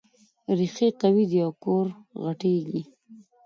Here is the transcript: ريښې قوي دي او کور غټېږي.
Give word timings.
ريښې 0.57 0.87
قوي 1.01 1.23
دي 1.31 1.39
او 1.45 1.51
کور 1.63 1.85
غټېږي. 2.23 2.81